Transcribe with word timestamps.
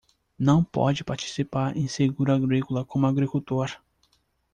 Não 0.39 0.63
pode 0.63 1.03
participar 1.03 1.77
em 1.77 1.87
seguro 1.87 2.33
agrícola 2.33 2.83
como 2.83 3.05
agricultor 3.05 3.69